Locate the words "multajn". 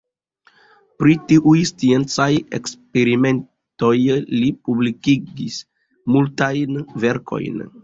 6.17-6.85